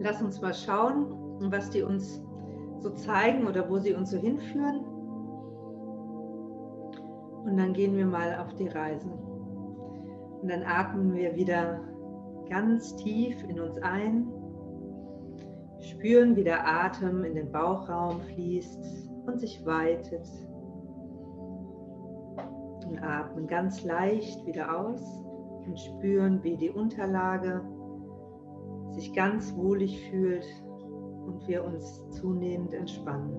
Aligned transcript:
Lass 0.00 0.22
uns 0.22 0.40
mal 0.40 0.54
schauen, 0.54 1.06
was 1.50 1.70
die 1.70 1.82
uns 1.82 2.22
so 2.80 2.90
zeigen 2.90 3.46
oder 3.46 3.68
wo 3.68 3.78
sie 3.78 3.94
uns 3.94 4.10
so 4.10 4.18
hinführen. 4.18 4.84
Und 7.44 7.56
dann 7.56 7.72
gehen 7.72 7.96
wir 7.96 8.06
mal 8.06 8.38
auf 8.38 8.54
die 8.54 8.68
Reise. 8.68 9.08
Und 10.40 10.48
dann 10.48 10.62
atmen 10.62 11.14
wir 11.14 11.34
wieder 11.34 11.80
ganz 12.48 12.94
tief 12.96 13.42
in 13.48 13.58
uns 13.58 13.76
ein, 13.82 14.28
spüren, 15.80 16.36
wie 16.36 16.44
der 16.44 16.66
Atem 16.66 17.24
in 17.24 17.34
den 17.34 17.50
Bauchraum 17.50 18.20
fließt 18.20 19.10
und 19.26 19.40
sich 19.40 19.64
weitet. 19.66 20.28
Und 22.86 23.02
atmen 23.02 23.46
ganz 23.46 23.84
leicht 23.84 24.46
wieder 24.46 24.78
aus 24.78 25.02
und 25.66 25.78
spüren, 25.78 26.42
wie 26.42 26.56
die 26.56 26.70
Unterlage 26.70 27.62
sich 28.98 29.14
ganz 29.14 29.54
wohlig 29.56 30.00
fühlt 30.10 30.44
und 31.26 31.46
wir 31.46 31.64
uns 31.64 32.08
zunehmend 32.10 32.74
entspannen. 32.74 33.36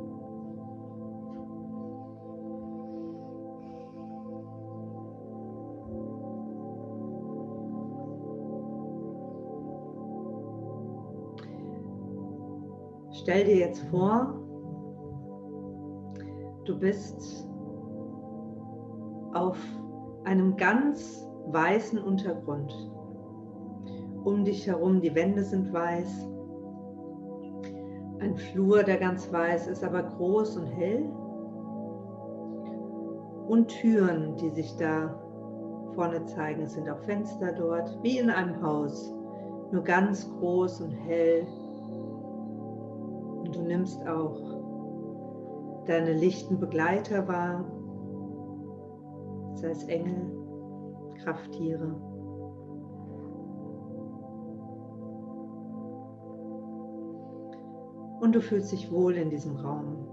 Stell 13.11 13.43
dir 13.43 13.57
jetzt 13.57 13.83
vor, 13.89 14.33
du 16.63 16.79
bist 16.79 17.47
auf 19.33 19.57
einem 20.23 20.55
ganz 20.55 21.27
weißen 21.47 21.99
Untergrund. 21.99 22.71
Um 24.23 24.43
dich 24.43 24.67
herum, 24.67 25.01
die 25.01 25.13
Wände 25.15 25.43
sind 25.43 25.71
weiß. 25.71 26.27
Ein 28.19 28.35
Flur, 28.35 28.83
der 28.83 28.97
ganz 28.97 29.31
weiß 29.31 29.67
ist, 29.67 29.83
aber 29.83 30.03
groß 30.03 30.57
und 30.57 30.67
hell. 30.67 31.09
Und 33.47 33.69
Türen, 33.69 34.35
die 34.37 34.49
sich 34.49 34.75
da 34.77 35.15
vorne 35.95 36.25
zeigen. 36.25 36.67
Sind 36.67 36.89
auch 36.89 36.99
Fenster 36.99 37.53
dort, 37.53 37.97
wie 38.03 38.17
in 38.17 38.29
einem 38.29 38.61
Haus. 38.61 39.13
Nur 39.71 39.83
ganz 39.83 40.29
groß 40.29 40.81
und 40.81 40.91
hell 40.91 41.47
und 43.49 43.55
du 43.55 43.61
nimmst 43.63 44.07
auch 44.07 44.37
deine 45.87 46.13
lichten 46.13 46.59
Begleiter 46.59 47.27
wahr, 47.27 47.65
sei 49.55 49.69
es 49.69 49.83
Engel, 49.85 50.31
Krafttiere. 51.23 52.08
Und 58.19 58.35
du 58.35 58.41
fühlst 58.41 58.71
dich 58.71 58.91
wohl 58.91 59.15
in 59.15 59.29
diesem 59.29 59.55
Raum. 59.55 60.07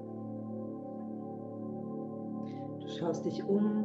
Du 2.81 2.89
schaust 2.89 3.25
dich 3.25 3.45
um 3.45 3.85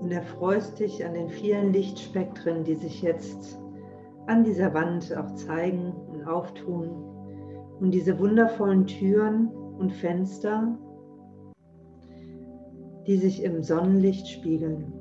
und 0.00 0.10
erfreust 0.10 0.80
dich 0.80 1.04
an 1.04 1.14
den 1.14 1.28
vielen 1.28 1.72
Lichtspektren, 1.72 2.64
die 2.64 2.74
sich 2.74 3.02
jetzt 3.02 3.60
an 4.26 4.44
dieser 4.44 4.72
Wand 4.72 5.14
auch 5.16 5.34
zeigen 5.34 5.92
und 6.10 6.26
auftun 6.26 6.88
und 7.80 7.90
diese 7.90 8.18
wundervollen 8.18 8.86
Türen 8.86 9.48
und 9.48 9.92
Fenster, 9.92 10.78
die 13.06 13.16
sich 13.16 13.42
im 13.42 13.62
Sonnenlicht 13.62 14.28
spiegeln. 14.28 14.92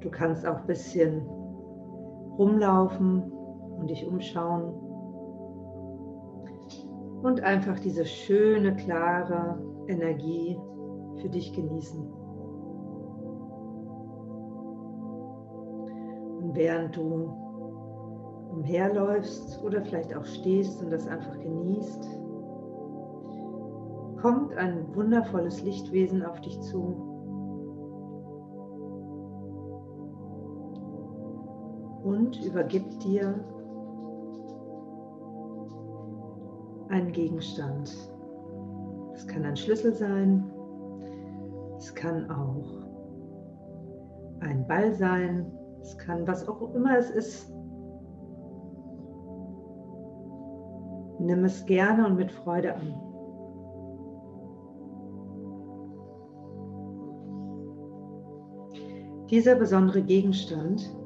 Du 0.00 0.10
kannst 0.10 0.46
auch 0.46 0.60
ein 0.60 0.66
bisschen 0.66 1.26
rumlaufen 2.38 3.22
und 3.78 3.90
dich 3.90 4.06
umschauen 4.06 4.89
und 7.22 7.42
einfach 7.42 7.78
diese 7.78 8.04
schöne, 8.04 8.74
klare 8.76 9.58
Energie 9.88 10.58
für 11.20 11.28
dich 11.28 11.52
genießen. 11.52 12.00
Und 16.38 16.54
während 16.54 16.96
du 16.96 17.30
umherläufst 18.52 19.62
oder 19.62 19.82
vielleicht 19.82 20.16
auch 20.16 20.24
stehst 20.24 20.82
und 20.82 20.90
das 20.90 21.06
einfach 21.06 21.38
genießt, 21.38 22.18
kommt 24.20 24.54
ein 24.56 24.94
wundervolles 24.94 25.62
Lichtwesen 25.62 26.24
auf 26.24 26.40
dich 26.40 26.60
zu. 26.60 27.06
Und 32.02 32.42
übergibt 32.44 33.04
dir 33.04 33.34
einen 36.90 37.12
Gegenstand. 37.12 37.90
Es 39.14 39.26
kann 39.26 39.44
ein 39.44 39.56
Schlüssel 39.56 39.94
sein, 39.94 40.50
es 41.76 41.94
kann 41.94 42.30
auch 42.30 42.84
ein 44.40 44.66
Ball 44.66 44.92
sein, 44.92 45.50
es 45.80 45.96
kann 45.96 46.26
was 46.26 46.46
auch 46.46 46.74
immer 46.74 46.98
es 46.98 47.10
ist, 47.10 47.52
Nimm 51.20 51.44
es 51.44 51.66
gerne 51.66 52.06
und 52.06 52.16
mit 52.16 52.32
Freude 52.32 52.74
an. 52.74 52.94
Dieser 59.28 59.54
besondere 59.54 60.02
Gegenstand 60.02 60.96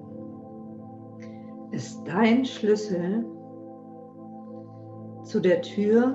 ist 1.72 2.01
dein 2.06 2.45
Schlüssel 2.45 3.27
zu 5.34 5.41
der 5.41 5.62
Tür, 5.62 6.15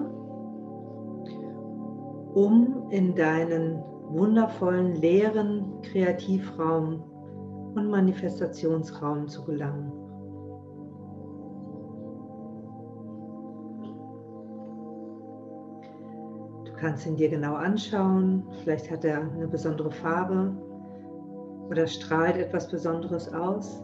um 2.36 2.88
in 2.90 3.14
deinen 3.16 3.84
wundervollen 4.08 4.96
leeren 4.96 5.82
Kreativraum 5.82 7.04
und 7.76 7.90
Manifestationsraum 7.90 9.28
zu 9.28 9.44
gelangen. 9.44 9.92
kannst 16.78 17.06
ihn 17.06 17.18
dir 17.18 17.28
genau 17.28 17.56
anschauen. 17.56 18.46
Vielleicht 18.64 18.90
hat 18.90 19.04
er 19.04 19.20
eine 19.20 19.50
besondere 19.50 19.92
Farbe 19.92 20.56
oder 21.70 21.86
strahlt 21.86 22.38
etwas 22.38 22.72
Besonderes 22.72 23.34
aus. 23.34 23.84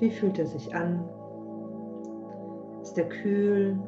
Wie 0.00 0.10
fühlt 0.10 0.38
er 0.38 0.46
sich 0.46 0.74
an? 0.74 1.04
Ist 2.80 2.96
er 2.96 3.06
kühl 3.06 3.78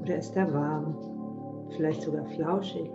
oder 0.00 0.16
ist 0.16 0.34
er 0.36 0.52
warm? 0.54 0.96
Vielleicht 1.76 2.00
sogar 2.00 2.24
flauschig. 2.24 2.90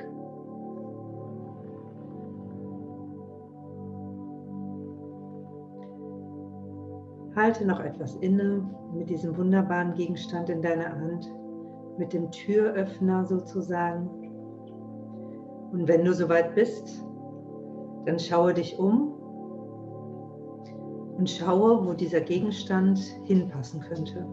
Halte 7.35 7.65
noch 7.67 7.79
etwas 7.79 8.15
inne 8.15 8.67
mit 8.95 9.09
diesem 9.09 9.37
wunderbaren 9.37 9.93
Gegenstand 9.93 10.49
in 10.49 10.61
deiner 10.61 10.89
Hand, 10.89 11.31
mit 11.99 12.13
dem 12.13 12.31
Türöffner 12.31 13.25
sozusagen. 13.25 14.09
Und 15.71 15.87
wenn 15.87 16.03
du 16.03 16.13
soweit 16.13 16.55
bist, 16.55 17.05
dann 18.05 18.17
schaue 18.17 18.55
dich 18.55 18.77
um 18.79 19.22
und 21.17 21.29
schaue, 21.29 21.85
wo 21.85 21.93
dieser 21.93 22.21
Gegenstand 22.21 22.99
hinpassen 23.25 23.81
könnte. 23.81 24.25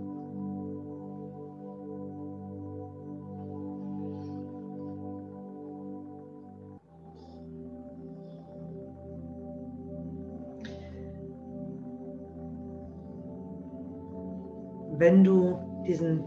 wenn 15.00 15.24
du 15.24 15.58
diesen, 15.88 16.22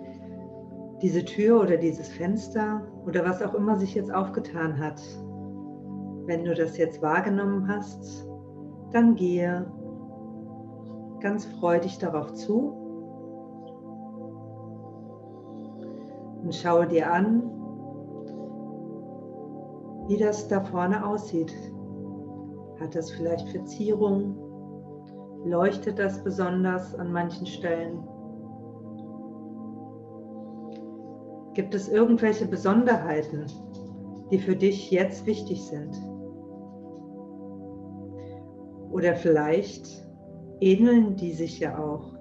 diese 1.02 1.24
Tür 1.24 1.62
oder 1.62 1.78
dieses 1.78 2.10
Fenster 2.10 2.82
oder 3.06 3.24
was 3.24 3.42
auch 3.42 3.54
immer 3.54 3.78
sich 3.78 3.94
jetzt 3.94 4.12
aufgetan 4.12 4.78
hat, 4.80 5.00
wenn 6.26 6.44
du 6.44 6.56
das 6.56 6.78
jetzt 6.78 7.02
wahrgenommen 7.02 7.68
hast, 7.68 8.28
dann 8.92 9.16
gehe 9.16 9.72
ganz 11.24 11.46
freudig 11.46 11.98
darauf 12.00 12.34
zu 12.34 12.74
und 16.44 16.54
schaue 16.54 16.86
dir 16.86 17.12
an, 17.12 17.50
wie 20.10 20.18
das 20.18 20.50
da 20.50 20.60
vorne 20.60 21.08
aussieht. 21.08 21.54
Hat 22.82 22.94
das 22.94 23.10
vielleicht 23.12 23.48
Verzierung? 23.50 24.36
Leuchtet 25.46 25.98
das 25.98 26.22
besonders 26.22 26.94
an 26.96 27.14
manchen 27.14 27.46
Stellen? 27.46 28.04
Gibt 31.54 31.74
es 31.74 31.88
irgendwelche 31.88 32.46
Besonderheiten, 32.46 33.46
die 34.30 34.40
für 34.40 34.58
dich 34.58 34.92
jetzt 34.92 35.26
wichtig 35.26 35.64
sind? 35.64 35.96
Oder 38.92 39.16
vielleicht 39.16 40.03
ähneln 40.60 41.16
die 41.16 41.34
sich 41.34 41.60
ja 41.60 41.78
auch. 41.78 42.14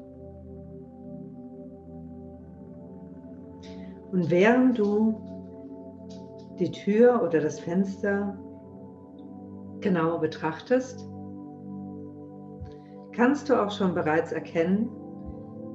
Und 4.12 4.30
während 4.30 4.78
du 4.78 5.14
die 6.58 6.70
Tür 6.70 7.22
oder 7.22 7.40
das 7.40 7.58
Fenster 7.60 8.38
genau 9.80 10.18
betrachtest, 10.18 11.08
kannst 13.12 13.48
du 13.48 13.54
auch 13.54 13.70
schon 13.70 13.94
bereits 13.94 14.32
erkennen, 14.32 14.88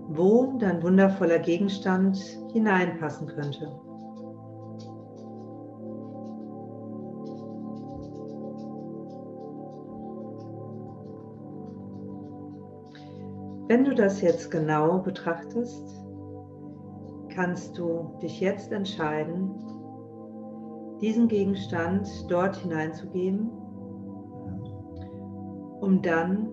wo 0.09 0.57
dein 0.59 0.81
wundervoller 0.81 1.39
Gegenstand 1.39 2.17
hineinpassen 2.53 3.27
könnte. 3.27 3.86
Wenn 13.67 13.83
du 13.83 13.93
das 13.93 14.21
jetzt 14.21 14.49
genau 14.49 14.99
betrachtest, 14.99 16.05
kannst 17.29 17.77
du 17.77 18.17
dich 18.21 18.39
jetzt 18.39 18.71
entscheiden, 18.71 19.51
diesen 21.01 21.27
Gegenstand 21.27 22.07
dort 22.29 22.55
hineinzugeben, 22.55 23.49
um 25.81 26.01
dann 26.01 26.47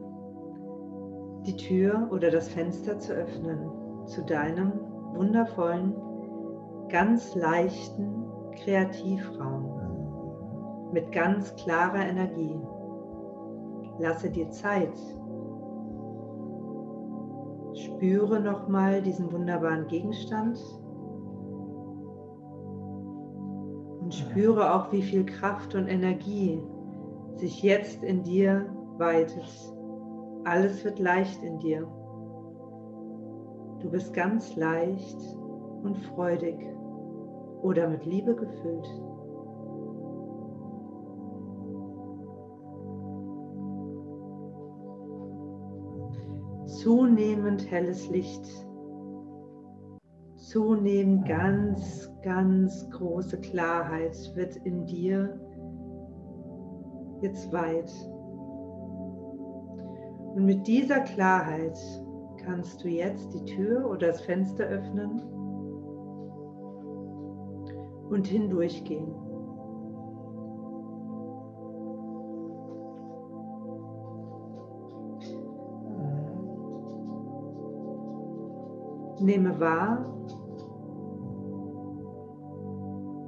die 1.46 1.56
Tür 1.56 2.08
oder 2.11 2.31
das 2.31 2.49
Fenster 2.49 2.99
zu 2.99 3.12
öffnen 3.12 3.70
zu 4.06 4.22
deinem 4.22 4.72
wundervollen, 5.14 5.94
ganz 6.88 7.34
leichten 7.34 8.25
Kreativraum 8.56 9.70
mit 10.93 11.11
ganz 11.12 11.55
klarer 11.56 12.06
Energie. 12.06 12.61
Lasse 13.99 14.31
dir 14.31 14.50
Zeit. 14.50 14.93
Spüre 17.75 18.41
nochmal 18.41 19.03
diesen 19.03 19.32
wunderbaren 19.32 19.87
Gegenstand 19.88 20.59
und 24.00 24.15
spüre 24.15 24.75
auch, 24.75 24.93
wie 24.93 25.03
viel 25.03 25.26
Kraft 25.26 25.75
und 25.75 25.88
Energie 25.88 26.62
sich 27.37 27.62
jetzt 27.62 28.03
in 28.05 28.23
dir 28.23 28.67
weitet. 28.99 29.49
Alles 30.44 30.85
wird 30.85 30.99
leicht 30.99 31.43
in 31.43 31.59
dir. 31.59 31.88
Du 33.81 33.91
bist 33.91 34.15
ganz 34.15 34.55
leicht 34.56 35.37
und 35.82 35.97
freudig 36.15 36.56
oder 37.62 37.88
mit 37.88 38.06
Liebe 38.06 38.35
gefüllt. 38.35 38.88
Zunehmend 46.85 47.71
helles 47.71 48.11
Licht, 48.11 48.45
zunehmend 50.37 51.27
ganz, 51.27 52.13
ganz 52.21 52.91
große 52.91 53.41
Klarheit 53.41 54.15
wird 54.35 54.57
in 54.67 54.85
dir 54.85 55.41
jetzt 57.23 57.51
weit. 57.55 57.91
Und 60.35 60.45
mit 60.45 60.67
dieser 60.67 61.01
Klarheit 61.01 61.79
kannst 62.45 62.85
du 62.85 62.89
jetzt 62.89 63.33
die 63.33 63.47
Tür 63.47 63.89
oder 63.89 64.09
das 64.09 64.21
Fenster 64.21 64.65
öffnen 64.65 65.23
und 68.11 68.27
hindurchgehen. 68.27 69.24
Nehme 79.25 79.59
wahr, 79.59 80.05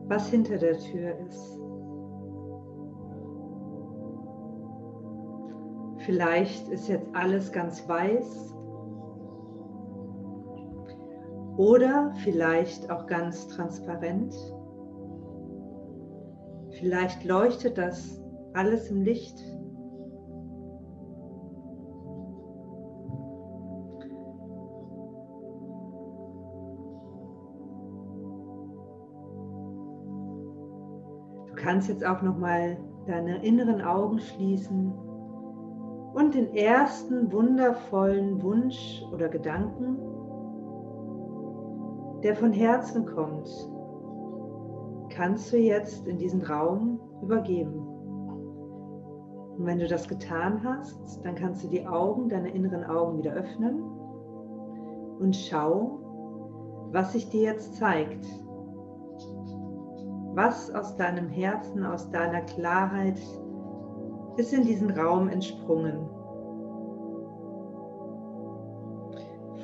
was 0.08 0.28
hinter 0.28 0.58
der 0.58 0.78
Tür 0.78 1.18
ist. 1.26 1.58
Vielleicht 6.04 6.68
ist 6.68 6.88
jetzt 6.88 7.08
alles 7.14 7.50
ganz 7.50 7.88
weiß 7.88 8.54
oder 11.56 12.12
vielleicht 12.22 12.90
auch 12.90 13.06
ganz 13.06 13.48
transparent. 13.48 14.34
Vielleicht 16.72 17.24
leuchtet 17.24 17.78
das 17.78 18.22
alles 18.52 18.90
im 18.90 19.00
Licht. 19.00 19.42
Du 31.56 31.62
kannst 31.62 31.88
jetzt 31.88 32.04
auch 32.04 32.20
noch 32.20 32.36
mal 32.36 32.76
deine 33.06 33.42
inneren 33.42 33.80
Augen 33.80 34.18
schließen 34.18 34.92
und 36.12 36.34
den 36.34 36.54
ersten 36.54 37.32
wundervollen 37.32 38.42
Wunsch 38.42 39.02
oder 39.10 39.30
Gedanken, 39.30 39.96
der 42.22 42.36
von 42.36 42.52
Herzen 42.52 43.06
kommt, 43.06 43.48
kannst 45.08 45.50
du 45.50 45.56
jetzt 45.56 46.06
in 46.06 46.18
diesen 46.18 46.42
Raum 46.42 47.00
übergeben. 47.22 47.78
Und 49.56 49.64
wenn 49.64 49.78
du 49.78 49.88
das 49.88 50.06
getan 50.08 50.62
hast, 50.62 51.24
dann 51.24 51.36
kannst 51.36 51.64
du 51.64 51.68
die 51.68 51.86
Augen, 51.86 52.28
deine 52.28 52.50
inneren 52.50 52.84
Augen 52.84 53.16
wieder 53.16 53.32
öffnen 53.32 53.82
und 55.20 55.34
schau, 55.34 56.00
was 56.92 57.12
sich 57.12 57.30
dir 57.30 57.44
jetzt 57.44 57.76
zeigt. 57.76 58.26
Was 60.36 60.70
aus 60.74 60.94
deinem 60.96 61.30
Herzen, 61.30 61.82
aus 61.82 62.10
deiner 62.10 62.42
Klarheit 62.42 63.18
ist 64.36 64.52
in 64.52 64.64
diesen 64.64 64.90
Raum 64.90 65.30
entsprungen. 65.30 66.10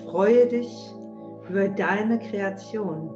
Freue 0.07 0.47
dich 0.47 0.97
über 1.47 1.69
deine 1.69 2.19
Kreation. 2.19 3.11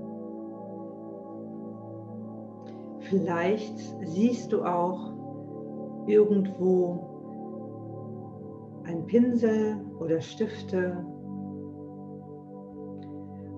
Vielleicht 3.08 3.78
siehst 4.04 4.52
du 4.52 4.62
auch 4.62 5.14
irgendwo 6.06 7.08
ein 8.84 9.06
Pinsel 9.06 9.80
oder 9.98 10.20
Stifte 10.20 11.02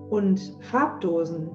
und 0.09 0.39
Farbdosen 0.61 1.49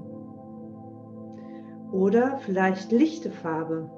oder 1.94 2.38
vielleicht 2.38 2.90
lichte 2.90 3.30
Farbe. 3.30 3.88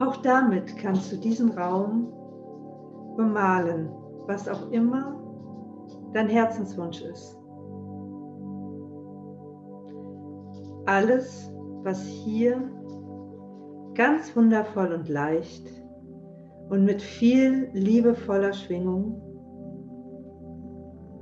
Auch 0.00 0.16
damit 0.16 0.76
kannst 0.76 1.12
du 1.12 1.16
diesen 1.16 1.52
Raum 1.52 2.12
bemalen, 3.16 3.88
was 4.26 4.48
auch 4.48 4.72
immer 4.72 5.20
dein 6.12 6.28
Herzenswunsch 6.28 7.00
ist. 7.02 7.38
Alles, 10.86 11.52
was 11.84 12.02
hier 12.02 12.60
ganz 13.94 14.34
wundervoll 14.34 14.94
und 14.94 15.08
leicht 15.08 15.70
und 16.70 16.84
mit 16.84 17.00
viel 17.00 17.70
liebevoller 17.72 18.52
Schwingung 18.52 19.22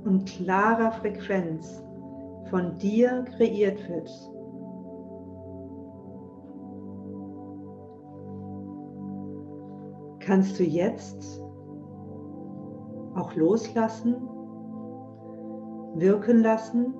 und 0.03 0.25
klarer 0.25 0.91
Frequenz 0.93 1.83
von 2.51 2.77
dir 2.77 3.23
kreiert 3.37 3.79
wird, 3.87 4.09
kannst 10.19 10.59
du 10.59 10.63
jetzt 10.63 11.41
auch 13.15 13.33
loslassen, 13.35 14.15
wirken 15.95 16.41
lassen 16.41 16.93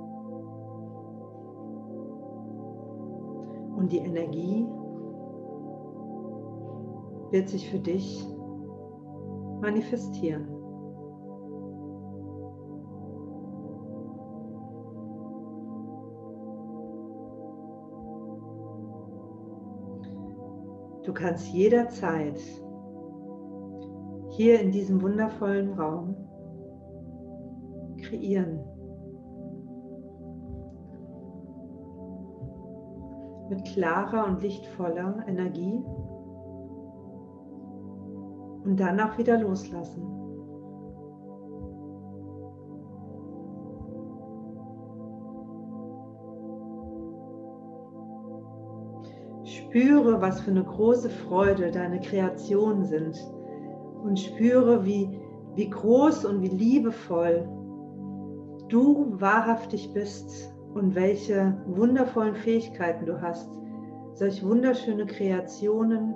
und 3.75 3.91
die 3.91 3.99
Energie 3.99 4.65
wird 7.31 7.49
sich 7.49 7.69
für 7.69 7.79
dich 7.79 8.25
manifestieren. 9.61 10.50
Du 21.11 21.15
kannst 21.19 21.51
jederzeit 21.51 22.39
hier 24.29 24.61
in 24.61 24.71
diesem 24.71 25.01
wundervollen 25.01 25.73
Raum 25.73 26.15
kreieren. 28.01 28.61
Mit 33.49 33.65
klarer 33.73 34.25
und 34.25 34.41
lichtvoller 34.41 35.25
Energie 35.27 35.83
Und 38.63 38.79
dann 38.79 39.01
auch 39.01 39.17
wieder 39.17 39.37
loslassen. 39.37 40.20
Spüre, 49.71 50.21
was 50.21 50.41
für 50.41 50.51
eine 50.51 50.65
große 50.65 51.09
Freude 51.09 51.71
deine 51.71 52.01
Kreationen 52.01 52.83
sind 52.83 53.17
und 54.03 54.19
spüre, 54.19 54.85
wie, 54.85 55.09
wie 55.55 55.69
groß 55.69 56.25
und 56.25 56.41
wie 56.41 56.49
liebevoll 56.49 57.47
du 58.67 59.13
wahrhaftig 59.21 59.93
bist 59.93 60.53
und 60.73 60.93
welche 60.93 61.57
wundervollen 61.67 62.35
Fähigkeiten 62.35 63.05
du 63.05 63.21
hast, 63.21 63.49
solch 64.15 64.45
wunderschöne 64.45 65.05
Kreationen 65.05 66.15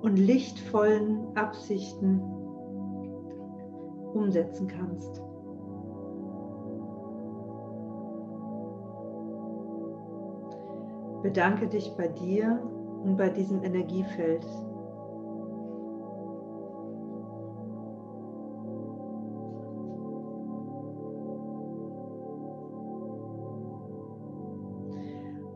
und 0.00 0.16
lichtvollen 0.16 1.36
Absichten 1.36 2.18
umsetzen 4.14 4.68
kannst. 4.68 5.20
Bedanke 11.22 11.66
dich 11.66 11.92
bei 11.96 12.08
dir 12.08 12.60
und 13.04 13.16
bei 13.16 13.28
diesem 13.28 13.62
Energiefeld. 13.64 14.46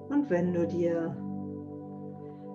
Und 0.09 0.28
wenn 0.31 0.52
du 0.52 0.66
dir 0.66 1.16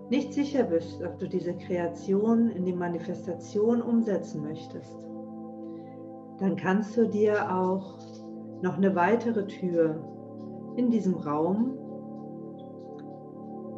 nicht 0.09 0.33
sicher 0.33 0.63
bist, 0.63 1.01
ob 1.03 1.19
du 1.19 1.27
diese 1.27 1.55
Kreation 1.55 2.49
in 2.49 2.65
die 2.65 2.73
Manifestation 2.73 3.81
umsetzen 3.81 4.43
möchtest, 4.43 5.07
dann 6.39 6.55
kannst 6.55 6.95
du 6.95 7.07
dir 7.07 7.53
auch 7.53 7.97
noch 8.61 8.77
eine 8.77 8.95
weitere 8.95 9.47
Tür 9.47 9.95
in 10.75 10.89
diesem 10.89 11.15
Raum 11.15 11.77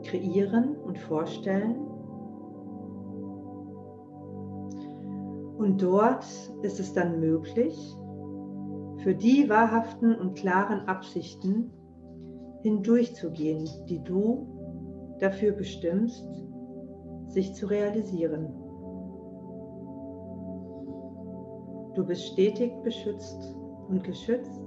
kreieren 0.09 0.75
und 0.75 0.97
vorstellen. 0.97 1.75
Und 5.57 5.81
dort 5.81 6.25
ist 6.63 6.79
es 6.79 6.93
dann 6.93 7.19
möglich, 7.19 7.77
für 9.03 9.13
die 9.13 9.49
wahrhaften 9.49 10.15
und 10.15 10.35
klaren 10.35 10.87
Absichten 10.87 11.71
hindurchzugehen, 12.61 13.69
die 13.87 14.03
du 14.03 15.17
dafür 15.19 15.51
bestimmst, 15.53 16.25
sich 17.27 17.53
zu 17.53 17.67
realisieren. 17.67 18.47
Du 21.95 22.05
bist 22.05 22.23
stetig 22.23 22.71
beschützt 22.83 23.55
und 23.89 24.03
geschützt 24.03 24.61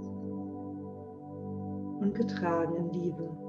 und 2.01 2.15
getragen 2.15 2.77
in 2.77 2.91
Liebe. 2.91 3.42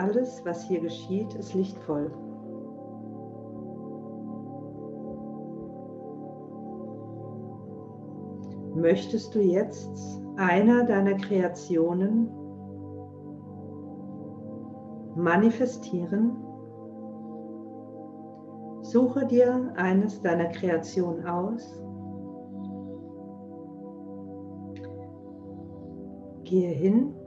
Alles, 0.00 0.42
was 0.46 0.66
hier 0.66 0.80
geschieht, 0.80 1.34
ist 1.34 1.52
lichtvoll. 1.52 2.10
Möchtest 8.74 9.34
du 9.34 9.40
jetzt 9.40 10.22
einer 10.36 10.84
deiner 10.84 11.16
Kreationen 11.16 12.30
manifestieren? 15.16 16.34
Suche 18.80 19.26
dir 19.26 19.70
eines 19.76 20.22
deiner 20.22 20.46
Kreationen 20.46 21.26
aus. 21.26 21.78
Gehe 26.44 26.70
hin 26.70 27.19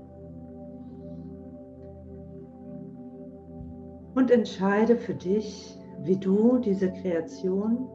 und 4.15 4.31
entscheide 4.31 4.95
für 4.95 5.13
dich, 5.13 5.77
wie 6.01 6.17
du 6.17 6.57
diese 6.59 6.91
Kreation 6.91 7.87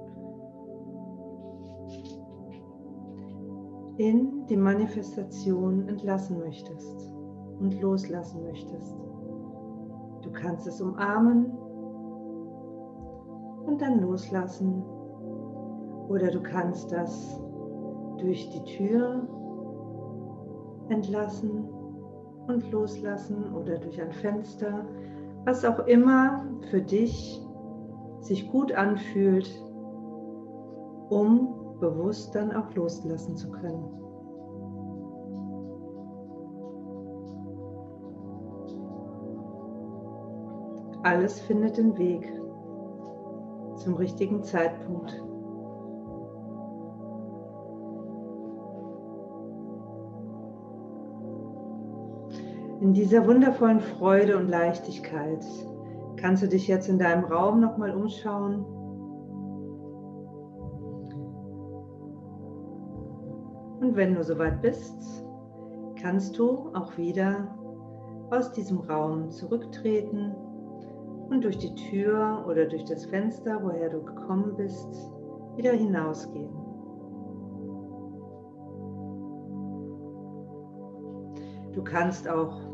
in 3.98 4.46
die 4.46 4.56
Manifestation 4.56 5.88
entlassen 5.88 6.38
möchtest 6.38 7.12
und 7.60 7.80
loslassen 7.80 8.44
möchtest. 8.44 8.96
Du 10.22 10.30
kannst 10.32 10.66
es 10.66 10.80
umarmen 10.80 11.46
und 13.66 13.80
dann 13.80 14.00
loslassen 14.00 14.82
oder 16.08 16.30
du 16.30 16.40
kannst 16.40 16.92
das 16.92 17.40
durch 18.18 18.48
die 18.50 18.64
Tür 18.76 19.26
entlassen 20.88 21.68
und 22.46 22.70
loslassen 22.70 23.52
oder 23.54 23.78
durch 23.78 24.00
ein 24.00 24.12
Fenster, 24.12 24.86
was 25.48 25.64
auch 25.64 25.86
immer 25.86 26.44
für 26.70 26.82
dich 26.82 27.42
sich 28.20 28.50
gut 28.50 28.70
anfühlt, 28.70 29.48
um 31.08 31.78
bewusst 31.80 32.34
dann 32.34 32.54
auch 32.54 32.74
loslassen 32.74 33.34
zu 33.34 33.50
können. 33.50 33.88
Alles 41.02 41.40
findet 41.40 41.78
den 41.78 41.96
Weg 41.96 42.30
zum 43.76 43.94
richtigen 43.94 44.42
Zeitpunkt. 44.42 45.24
In 52.80 52.92
dieser 52.92 53.26
wundervollen 53.26 53.80
Freude 53.80 54.36
und 54.38 54.48
Leichtigkeit 54.48 55.44
kannst 56.16 56.42
du 56.42 56.48
dich 56.48 56.68
jetzt 56.68 56.88
in 56.88 56.98
deinem 56.98 57.24
Raum 57.24 57.60
nochmal 57.60 57.94
umschauen 57.94 58.64
Und 63.80 63.94
wenn 63.94 64.14
du 64.14 64.24
soweit 64.24 64.60
bist, 64.60 65.24
kannst 66.00 66.36
du 66.38 66.70
auch 66.74 66.96
wieder 66.96 67.56
aus 68.30 68.52
diesem 68.52 68.80
Raum 68.80 69.30
zurücktreten 69.30 70.34
und 71.30 71.44
durch 71.44 71.58
die 71.58 71.74
Tür 71.74 72.44
oder 72.48 72.66
durch 72.66 72.84
das 72.84 73.06
Fenster, 73.06 73.62
woher 73.62 73.88
du 73.88 74.02
gekommen 74.02 74.54
bist, 74.56 74.88
wieder 75.56 75.72
hinausgehen. 75.72 76.50
Du 81.72 81.84
kannst 81.84 82.28
auch 82.28 82.67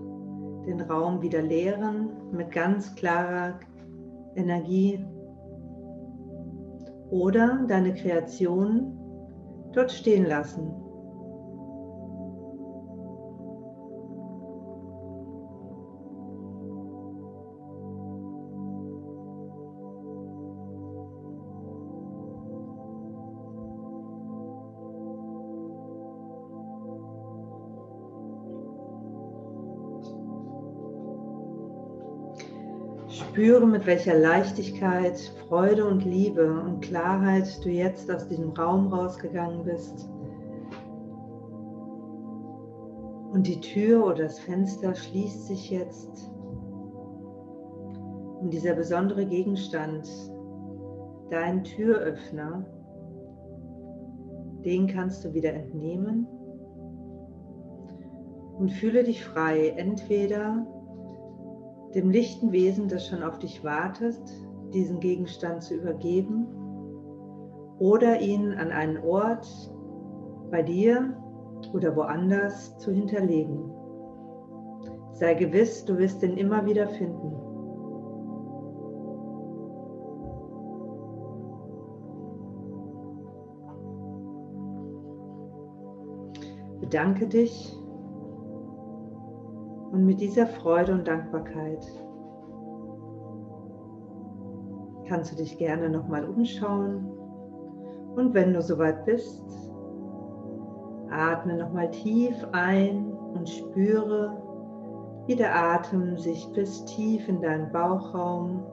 den 0.67 0.81
Raum 0.81 1.23
wieder 1.23 1.43
leeren 1.43 2.11
mit 2.33 2.51
ganz 2.51 2.95
klarer 2.95 3.59
Energie. 4.35 5.05
Oder 7.11 7.65
deine 7.69 7.95
Kreation 7.95 8.99
dort 9.73 9.93
stehen 9.93 10.27
lassen 10.27 10.84
Spüre, 33.45 33.67
mit 33.67 33.85
welcher 33.85 34.19
Leichtigkeit, 34.19 35.19
Freude 35.47 35.87
und 35.87 36.03
Liebe 36.03 36.51
und 36.63 36.81
Klarheit 36.81 37.63
du 37.63 37.69
jetzt 37.69 38.11
aus 38.11 38.27
diesem 38.27 38.53
Raum 38.53 38.91
rausgegangen 38.91 39.63
bist. 39.65 40.09
Und 43.33 43.47
die 43.47 43.61
Tür 43.61 44.07
oder 44.07 44.23
das 44.23 44.39
Fenster 44.39 44.95
schließt 44.95 45.49
sich 45.49 45.69
jetzt. 45.69 46.33
Und 48.41 48.49
dieser 48.51 48.73
besondere 48.73 49.27
Gegenstand, 49.27 50.09
dein 51.29 51.65
Türöffner, 51.65 52.65
den 54.65 54.87
kannst 54.87 55.23
du 55.23 55.35
wieder 55.35 55.53
entnehmen 55.53 56.27
und 58.59 58.73
fühle 58.73 59.05
dich 59.05 59.23
frei, 59.23 59.75
entweder 59.77 60.67
dem 61.95 62.11
lichten 62.11 62.53
Wesen, 62.53 62.89
das 62.89 63.07
schon 63.07 63.23
auf 63.23 63.39
dich 63.39 63.63
wartet, 63.63 64.21
diesen 64.73 65.01
Gegenstand 65.01 65.63
zu 65.63 65.77
übergeben 65.77 66.47
oder 67.79 68.21
ihn 68.21 68.53
an 68.55 68.71
einen 68.71 68.99
Ort 68.99 69.47
bei 70.51 70.63
dir 70.63 71.17
oder 71.73 71.95
woanders 71.97 72.77
zu 72.79 72.93
hinterlegen. 72.93 73.71
Sei 75.13 75.35
gewiss, 75.35 75.85
du 75.85 75.97
wirst 75.99 76.23
ihn 76.23 76.37
immer 76.37 76.67
wieder 76.67 76.89
finden. 76.89 77.33
Bedanke 86.81 87.27
dich 87.27 87.77
und 89.95 90.07
mit 90.07 90.21
dieser 90.21 90.49
Freude 90.49 90.93
und 90.93 91.07
Dankbarkeit 91.07 91.87
kannst 95.07 95.31
du 95.31 95.37
dich 95.37 95.57
gerne 95.57 95.89
nochmal 95.89 96.25
umschauen. 96.25 97.09
Und 98.17 98.35
wenn 98.35 98.53
du 98.53 98.61
soweit 98.61 99.05
bist, 99.05 99.45
atme 101.11 101.59
nochmal 101.59 101.89
tief 101.93 102.35
ein 102.51 103.13
und 103.13 103.49
spüre, 103.49 104.37
wie 105.27 105.37
der 105.37 105.55
Atem 105.55 106.17
sich 106.17 106.45
bis 106.55 106.85
tief 106.87 107.29
in 107.29 107.41
deinen 107.41 107.71
Bauchraum 107.71 108.65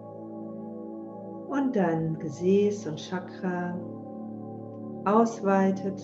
und 1.50 1.76
dein 1.76 2.18
Gesäß 2.18 2.88
und 2.88 2.98
Chakra 2.98 3.78
ausweitet. 5.06 6.02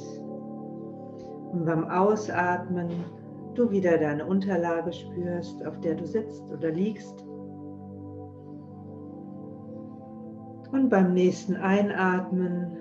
Und 1.53 1.65
beim 1.65 1.89
Ausatmen 1.89 2.91
du 3.57 3.69
wieder 3.71 3.97
deine 3.97 4.25
Unterlage 4.25 4.93
spürst, 4.93 5.65
auf 5.65 5.79
der 5.81 5.95
du 5.95 6.05
sitzt 6.05 6.51
oder 6.51 6.71
liegst. 6.71 7.25
Und 10.71 10.89
beim 10.89 11.13
nächsten 11.13 11.55
Einatmen 11.55 12.77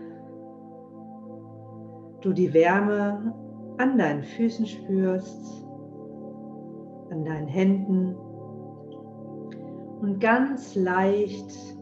du 2.21 2.33
die 2.33 2.53
Wärme 2.53 3.33
an 3.79 3.97
deinen 3.97 4.25
Füßen 4.25 4.67
spürst, 4.67 5.65
an 7.11 7.25
deinen 7.25 7.47
Händen 7.47 8.17
und 10.01 10.21
ganz 10.21 10.75
leicht 10.75 11.77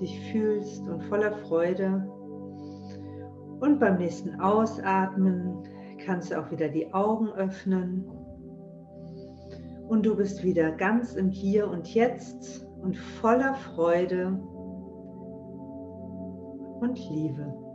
dich 0.00 0.20
fühlst 0.30 0.86
und 0.88 1.02
voller 1.04 1.32
Freude. 1.32 2.06
Und 3.60 3.80
beim 3.80 3.96
nächsten 3.96 4.40
Ausatmen 4.40 5.62
kannst 6.04 6.30
du 6.30 6.38
auch 6.38 6.50
wieder 6.50 6.68
die 6.68 6.92
Augen 6.92 7.28
öffnen 7.32 8.04
und 9.88 10.04
du 10.04 10.14
bist 10.16 10.42
wieder 10.42 10.70
ganz 10.72 11.14
im 11.14 11.30
Hier 11.30 11.68
und 11.68 11.92
Jetzt 11.94 12.66
und 12.82 12.96
voller 12.96 13.54
Freude 13.54 14.38
und 16.80 16.98
Liebe. 17.10 17.67